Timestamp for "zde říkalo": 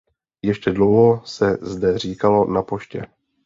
1.61-2.45